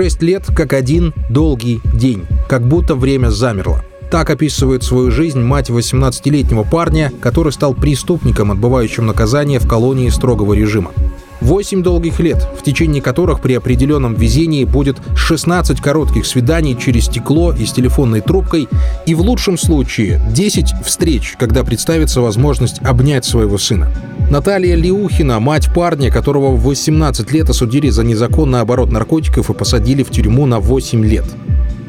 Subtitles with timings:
[0.00, 3.84] Шесть лет как один долгий день, как будто время замерло.
[4.10, 10.54] Так описывает свою жизнь мать 18-летнего парня, который стал преступником, отбывающим наказание в колонии строгого
[10.54, 10.92] режима.
[11.40, 17.52] Восемь долгих лет, в течение которых при определенном везении будет 16 коротких свиданий через стекло
[17.52, 18.68] и с телефонной трубкой,
[19.06, 23.90] и в лучшем случае 10 встреч, когда представится возможность обнять своего сына.
[24.30, 30.02] Наталья Лиухина, мать парня, которого в 18 лет осудили за незаконный оборот наркотиков и посадили
[30.02, 31.24] в тюрьму на 8 лет.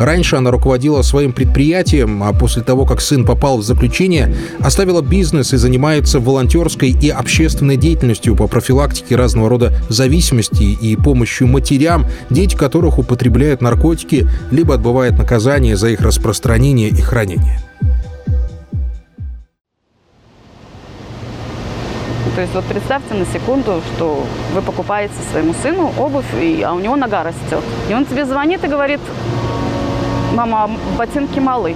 [0.00, 5.52] Раньше она руководила своим предприятием, а после того, как сын попал в заключение, оставила бизнес
[5.52, 12.56] и занимается волонтерской и общественной деятельностью по профилактике разного рода зависимостей и помощью матерям, дети
[12.56, 17.60] которых употребляют наркотики, либо отбывают наказание за их распространение и хранение.
[22.34, 26.80] То есть вот представьте на секунду, что вы покупаете своему сыну обувь, и, а у
[26.80, 27.62] него нога растет.
[27.90, 29.00] И он тебе звонит и говорит,
[30.34, 31.74] мама, ботинки малы.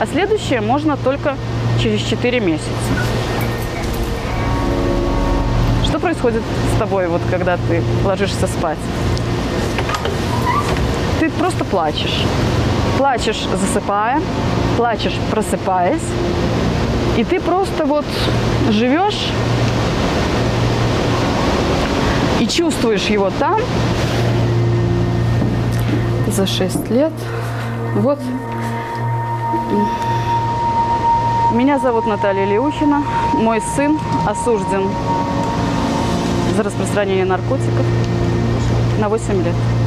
[0.00, 1.36] А следующее можно только
[1.80, 2.70] через 4 месяца.
[5.84, 6.42] Что происходит
[6.74, 8.78] с тобой, вот когда ты ложишься спать?
[11.18, 12.24] Ты просто плачешь.
[12.96, 14.20] Плачешь, засыпая,
[14.76, 16.00] плачешь, просыпаясь.
[17.16, 18.06] И ты просто вот
[18.70, 19.28] живешь
[22.40, 23.60] и чувствуешь его там,
[26.30, 27.12] за 6 лет.
[27.96, 28.18] Вот.
[31.52, 33.02] Меня зовут Наталья Леухина.
[33.34, 34.88] Мой сын осужден
[36.56, 37.86] за распространение наркотиков
[39.00, 39.79] на 8 лет.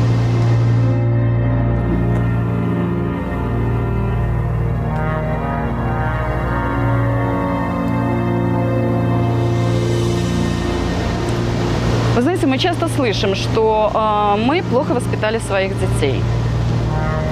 [12.16, 16.22] Вы знаете, мы часто слышим, что э, мы плохо воспитали своих детей.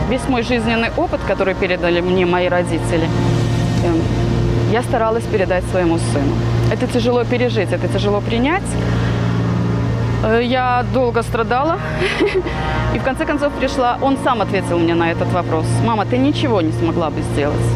[0.09, 3.07] Весь мой жизненный опыт, который передали мне мои родители,
[3.83, 6.33] э, я старалась передать своему сыну.
[6.71, 8.63] Это тяжело пережить, это тяжело принять.
[10.23, 11.77] Э, я долго страдала,
[12.95, 15.67] и в конце концов пришла, он сам ответил мне на этот вопрос.
[15.85, 17.67] Мама, ты ничего не смогла бы сделать,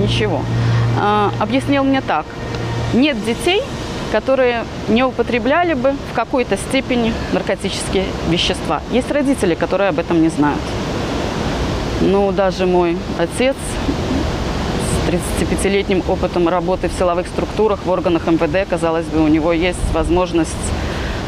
[0.00, 0.40] ничего.
[0.98, 2.24] Э, объяснил мне так,
[2.94, 3.60] нет детей,
[4.14, 8.80] которые не употребляли бы в какой-то степени наркотические вещества.
[8.92, 10.60] Есть родители, которые об этом не знают.
[12.00, 13.56] Ну, даже мой отец
[14.86, 19.92] с 35-летним опытом работы в силовых структурах, в органах МВД, казалось бы, у него есть
[19.92, 20.52] возможность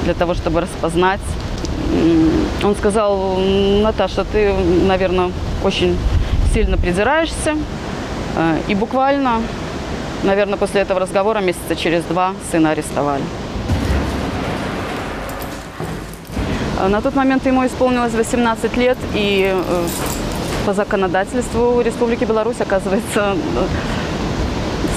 [0.05, 1.27] для того, чтобы распознать.
[2.63, 3.37] Он сказал,
[3.83, 4.55] Наташа, ты,
[4.87, 5.33] наверное,
[5.65, 5.99] очень
[6.55, 7.57] сильно придираешься.
[8.37, 9.41] Э, и буквально
[10.27, 13.23] Наверное, после этого разговора месяца через два сына арестовали.
[16.81, 19.87] А на тот момент ему исполнилось 18 лет, и э,
[20.67, 23.67] по законодательству Республики Беларусь, оказывается, э,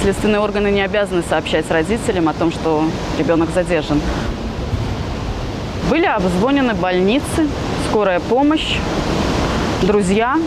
[0.01, 2.83] следственные органы не обязаны сообщать родителям о том, что
[3.19, 4.01] ребенок задержан.
[5.91, 7.47] Были обзвонены больницы,
[7.87, 8.77] скорая помощь,
[9.83, 10.39] друзья,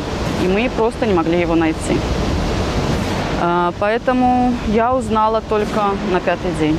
[0.42, 1.98] и мы просто не могли его найти.
[3.44, 5.82] А, поэтому я узнала только
[6.12, 6.78] на пятый день.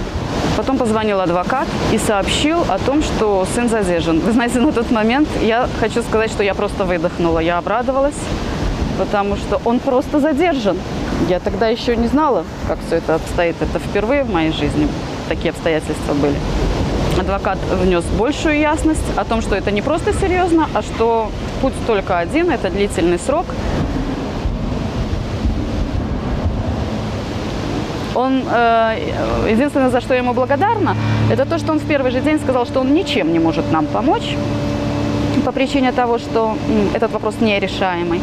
[0.56, 4.22] Потом позвонил адвокат и сообщил о том, что сын задержан.
[4.22, 7.40] Вы знаете, на тот момент я хочу сказать, что я просто выдохнула.
[7.40, 8.16] Я обрадовалась,
[8.97, 10.78] потому что он просто задержан.
[11.28, 13.57] Я тогда еще не знала, как все это обстоит.
[13.59, 14.88] Это впервые в моей жизни
[15.28, 16.35] такие обстоятельства были.
[17.19, 21.29] Адвокат внес большую ясность о том, что это не просто серьезно, а что
[21.62, 23.47] путь только один, это длительный срок–
[28.16, 30.96] Он, э, единственное, за что я ему благодарна,
[31.31, 33.85] это то, что он в первый же день сказал, что он ничем не может нам
[33.85, 34.35] помочь
[35.46, 36.56] по причине того, что
[36.94, 38.22] этот вопрос нерешаемый.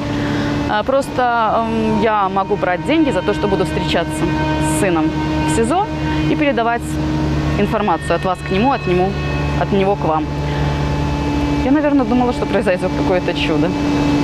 [0.71, 1.65] А просто
[2.03, 4.23] я могу брать деньги за то, что буду встречаться
[4.63, 5.11] с сыном
[5.49, 5.87] в СИЗО
[6.31, 6.83] и передавать
[7.59, 9.11] информацию от вас к нему, от, нему,
[9.61, 10.25] от него к вам.
[11.65, 13.69] Я, наверное, думала, что произойдет какое-то чудо.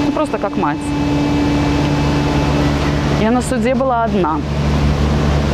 [0.07, 0.79] Ну, просто как мать.
[3.21, 4.39] Я на суде была одна.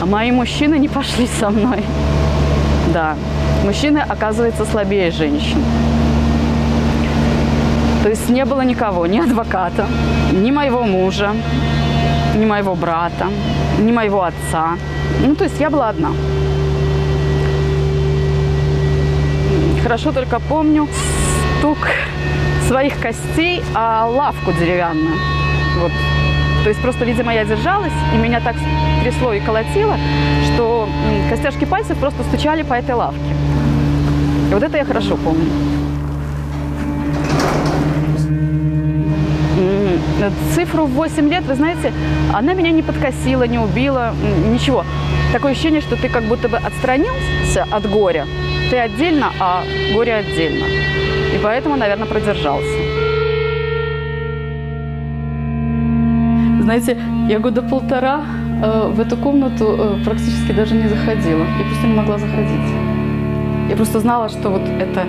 [0.02, 1.84] А мои мужчины не пошли со мной.
[2.92, 3.14] Да,
[3.64, 5.62] мужчины, оказывается, слабее женщин.
[8.02, 9.86] То есть не было никого, ни адвоката,
[10.32, 11.30] ни моего мужа,
[12.34, 13.28] ни моего брата,
[13.78, 14.76] ни моего отца.
[15.24, 16.10] Ну, то есть я была одна.
[19.84, 20.88] Хорошо только помню
[21.58, 21.78] стук
[22.66, 25.14] своих костей о лавку деревянную.
[25.78, 25.92] Вот
[26.62, 28.56] то есть просто, видимо, я держалась, и меня так
[29.02, 29.96] трясло и колотило,
[30.52, 30.88] что
[31.28, 33.34] костяшки пальцев просто стучали по этой лавке.
[34.50, 35.50] И вот это я хорошо помню.
[40.54, 41.92] Цифру в 8 лет, вы знаете,
[42.32, 44.14] она меня не подкосила, не убила,
[44.48, 44.84] ничего.
[45.32, 48.26] Такое ощущение, что ты как будто бы отстранился от горя.
[48.70, 49.64] Ты отдельно, а
[49.94, 50.66] горе отдельно.
[51.34, 53.01] И поэтому, наверное, продержался.
[56.62, 56.96] Знаете,
[57.28, 58.24] я года полтора
[58.62, 61.44] э, в эту комнату э, практически даже не заходила.
[61.58, 62.70] Я просто не могла заходить.
[63.68, 65.06] Я просто знала, что вот это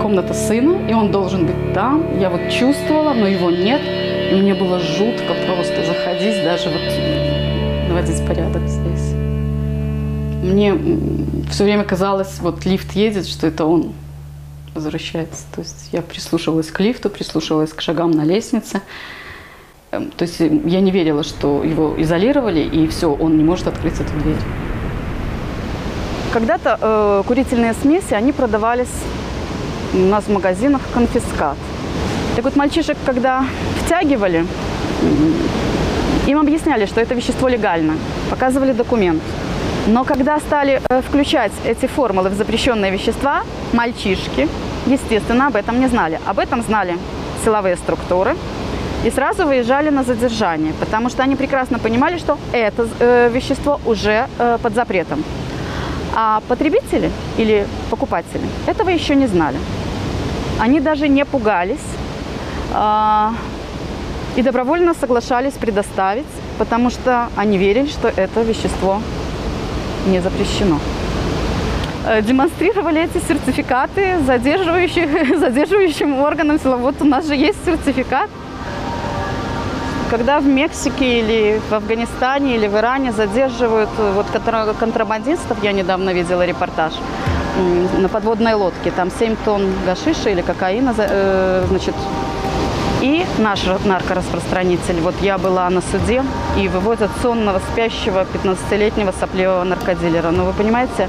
[0.00, 2.18] комната сына, и он должен быть там.
[2.18, 3.82] Я вот чувствовала, но его нет.
[4.32, 9.12] И мне было жутко просто заходить, даже вот наводить порядок здесь.
[10.42, 10.74] Мне
[11.50, 13.92] все время казалось, вот лифт едет, что это он
[14.74, 15.44] возвращается.
[15.54, 18.80] То есть я прислушивалась к лифту, прислушивалась к шагам на лестнице.
[19.90, 23.94] Эм, то есть я не верила, что его изолировали, и все, он не может открыть
[23.94, 24.36] эту дверь.
[26.32, 28.92] Когда-то э, курительные смеси, они продавались
[29.94, 31.56] у нас в магазинах конфискат.
[32.36, 33.44] Так вот, мальчишек, когда
[33.82, 34.44] втягивали,
[36.26, 37.94] им объясняли, что это вещество легально,
[38.28, 39.22] показывали документ.
[39.86, 43.42] Но когда стали э, включать эти формулы в запрещенные вещества,
[43.72, 44.48] мальчишки,
[44.86, 46.20] естественно, об этом не знали.
[46.26, 46.98] Об этом знали
[47.42, 48.36] силовые структуры
[49.04, 54.26] и сразу выезжали на задержание, потому что они прекрасно понимали, что это э, вещество уже
[54.38, 55.24] э, под запретом.
[56.14, 59.58] А потребители или покупатели этого еще не знали.
[60.58, 61.86] Они даже не пугались
[62.74, 63.30] э,
[64.36, 66.26] и добровольно соглашались предоставить,
[66.58, 69.00] потому что они верили, что это вещество
[70.06, 70.78] не запрещено.
[72.04, 76.82] Э, демонстрировали эти сертификаты задерживающим органам силовых.
[76.82, 78.30] Вот у нас же есть сертификат.
[80.10, 84.26] Когда в Мексике или в Афганистане или в Иране задерживают э, вот
[84.78, 86.94] контрабандистов, я недавно видела репортаж,
[87.98, 91.94] на подводной лодке, там 7 тонн гашиша или кокаина, э, значит,
[93.02, 95.00] и наш наркораспространитель.
[95.02, 96.24] Вот я была на суде
[96.56, 100.30] и вывозят сонного, спящего 15-летнего сопливого наркодилера.
[100.30, 101.08] Но вы понимаете,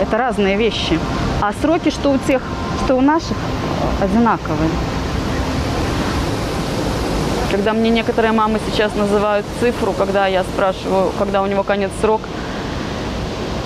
[0.00, 0.96] это разные вещи.
[1.40, 2.40] А сроки, что у тех,
[2.84, 3.36] что у наших,
[4.00, 4.70] одинаковые.
[7.52, 12.22] Когда мне некоторые мамы сейчас называют цифру, когда я спрашиваю, когда у него конец срок,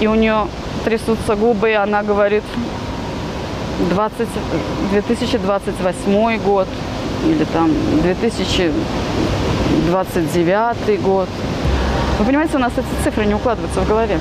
[0.00, 0.49] и у нее
[0.85, 2.43] трясутся губы, и она говорит
[3.91, 4.29] 20,
[4.91, 6.67] 2028 год,
[7.25, 7.71] или там
[8.03, 11.29] 2029 год.
[12.19, 14.19] Вы понимаете, у нас эти цифры не укладываются в голове.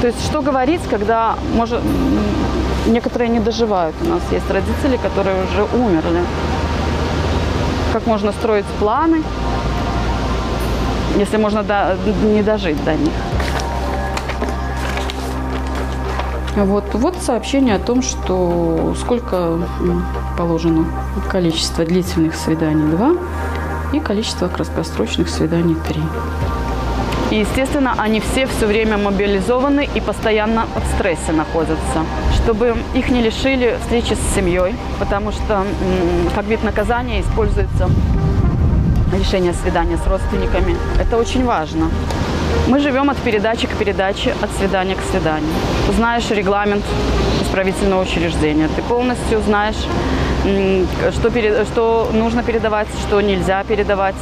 [0.00, 1.82] То есть что говорить, когда может,
[2.86, 3.94] некоторые не доживают.
[4.00, 6.22] У нас есть родители, которые уже умерли.
[7.92, 9.22] Как можно строить планы,
[11.16, 13.12] если можно до, не дожить до них.
[16.56, 19.58] Вот, вот сообщение о том, что сколько
[20.36, 20.86] положено
[21.30, 23.14] количество длительных свиданий 2
[23.92, 26.02] и количество краткосрочных свиданий 3.
[27.30, 32.04] И, естественно, они все все время мобилизованы и постоянно в стрессе находятся,
[32.42, 35.64] чтобы их не лишили встречи с семьей, потому что
[36.34, 37.90] как вид наказания используется
[39.12, 40.76] решение свидания с родственниками.
[40.98, 41.90] Это очень важно.
[42.66, 45.50] Мы живем от передачи к передаче, от свидания к свиданию.
[45.96, 46.84] Знаешь регламент
[47.42, 48.68] исправительного учреждения.
[48.74, 49.76] Ты полностью знаешь,
[51.12, 54.16] что, перед, что нужно передавать, что нельзя передавать,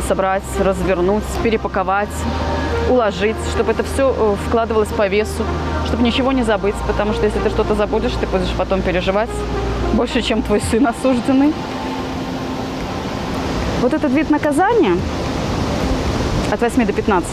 [0.00, 2.08] собрать, развернуть, перепаковать,
[2.88, 5.44] уложить, чтобы это все э, вкладывалось по весу,
[5.86, 9.30] чтобы ничего не забыть, потому что если ты что-то забудешь, ты будешь потом переживать
[9.92, 11.52] больше, чем твой сын осужденный.
[13.82, 14.96] Вот этот вид наказания–
[16.52, 17.28] от 8 до 15.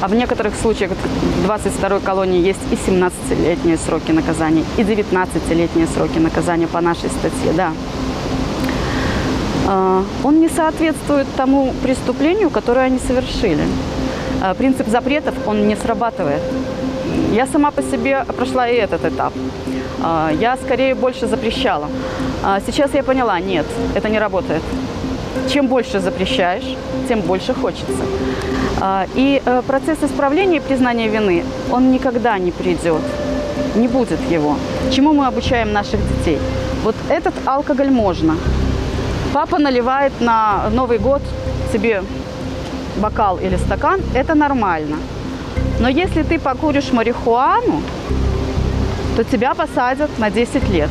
[0.00, 6.18] А в некоторых случаях в 22 колонии есть и 17-летние сроки наказания, и 19-летние сроки
[6.18, 7.72] наказания по нашей статье, да.
[9.72, 13.62] А, он не соответствует тому преступлению, которое они совершили.
[14.42, 16.42] А, принцип запретов, он не срабатывает.
[17.32, 19.32] Я сама по себе прошла и этот этап.
[20.02, 21.86] А, я скорее больше запрещала.
[22.66, 24.62] Сейчас я поняла, нет, это не работает.
[25.48, 28.04] Чем больше запрещаешь, тем больше хочется.
[29.14, 33.02] И э, процесс исправления и признания вины, он никогда не придет,
[33.76, 34.56] не будет его.
[34.90, 36.38] Чему мы обучаем наших детей?
[36.82, 38.36] Вот этот алкоголь можно.
[39.32, 41.22] Папа наливает на Новый год
[41.72, 42.02] себе
[42.96, 44.96] бокал или стакан, это нормально.
[45.78, 47.80] Но если ты покуришь марихуану,
[49.16, 50.90] то тебя посадят на 10 лет.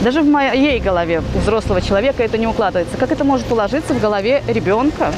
[0.00, 2.96] Даже в моей голове, взрослого человека, это не укладывается.
[2.96, 5.12] Как это может уложиться в голове ребенка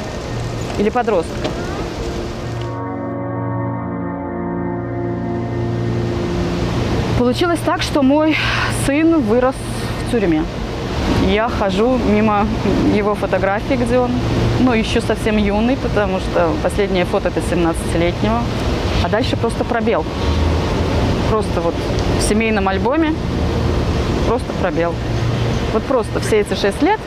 [0.79, 1.49] или подростка?
[7.19, 8.35] Получилось так, что мой
[8.87, 9.55] сын вырос
[10.07, 10.43] в тюрьме.
[11.27, 12.47] Я хожу мимо
[12.93, 14.11] его фотографий, где он,
[14.59, 18.41] ну, еще совсем юный, потому что последнее фото это 17-летнего.
[19.03, 20.05] А дальше просто пробел.
[21.29, 21.75] Просто вот
[22.19, 23.13] в семейном альбоме
[24.27, 24.93] просто пробел.
[25.73, 26.99] Вот просто все эти шесть лет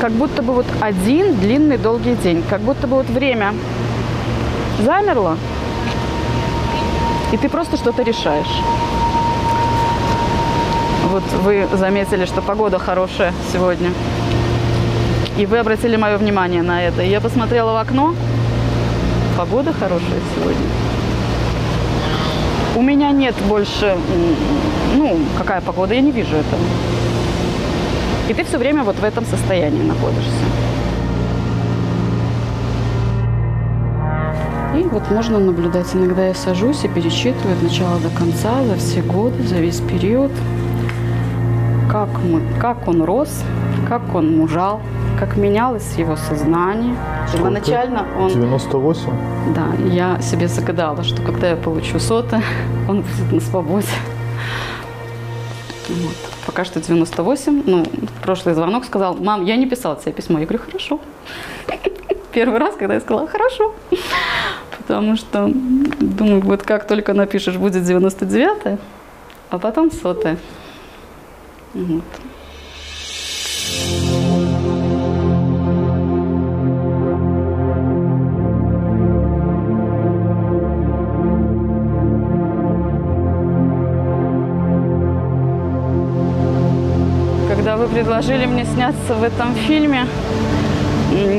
[0.00, 3.54] как будто бы вот один длинный долгий день, как будто бы вот время
[4.84, 5.36] замерло,
[7.32, 8.46] и ты просто что-то решаешь.
[11.10, 13.90] Вот вы заметили, что погода хорошая сегодня.
[15.38, 17.02] И вы обратили мое внимание на это.
[17.02, 18.14] Я посмотрела в окно.
[19.38, 20.66] Погода хорошая сегодня.
[22.74, 23.96] У меня нет больше,
[24.96, 26.62] ну, какая погода, я не вижу этого.
[28.28, 30.30] И ты все время вот в этом состоянии находишься.
[34.76, 35.94] И вот можно наблюдать.
[35.94, 40.32] Иногда я сажусь и перечитываю от начала до конца, за все годы, за весь период,
[41.96, 43.42] как, мы, как он рос,
[43.88, 44.82] как он мужал,
[45.18, 46.94] как менялось его сознание.
[47.28, 47.38] Сколько?
[47.38, 48.28] Первоначально он...
[48.28, 49.54] 98?
[49.54, 52.42] Да, я себе загадала, что когда я получу соты,
[52.88, 53.88] он будет на свободе.
[55.88, 56.16] Вот.
[56.44, 57.62] Пока что 98.
[57.64, 57.86] Ну,
[58.22, 60.38] прошлый звонок сказал, мам, я не писала тебе письмо.
[60.38, 61.00] Я говорю, хорошо.
[62.32, 63.72] Первый раз, когда я сказала, хорошо.
[64.76, 65.50] Потому что,
[66.00, 68.78] думаю, вот как только напишешь, будет 99
[69.48, 70.36] а потом сотая.
[71.74, 72.02] Вот.
[87.48, 90.06] Когда вы предложили мне сняться в этом фильме,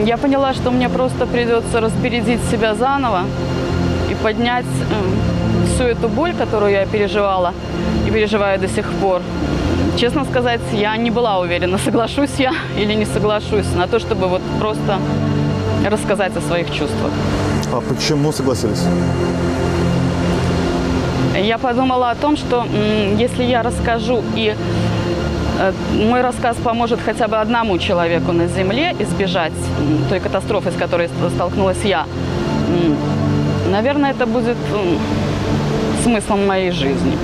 [0.06, 3.24] я поняла, что мне просто придется распорядить себя заново
[4.10, 7.54] и поднять м, всю эту боль, которую я переживала
[8.08, 9.22] и переживаю до сих пор.
[9.98, 14.42] Честно сказать, я не была уверена, соглашусь я или не соглашусь на то, чтобы вот
[14.60, 15.00] просто
[15.90, 17.12] рассказать о своих чувствах.
[17.74, 18.84] А почему согласились?
[21.36, 22.66] Я подумала о том, что
[23.18, 24.56] если я расскажу и
[25.60, 29.54] э, мой рассказ поможет хотя бы одному человеку на Земле избежать
[30.10, 32.06] той катастрофы, с которой ст- столкнулась я,
[33.72, 34.58] наверное, это будет
[36.04, 37.18] смыслом моей жизни.